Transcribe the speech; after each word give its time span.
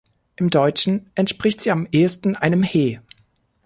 Im 0.35 0.49
Deutschen 0.49 1.11
entspricht 1.13 1.61
sie 1.61 1.69
am 1.69 1.87
ehesten 1.91 2.35
einem 2.35 2.63
‚He‘. 2.63 3.01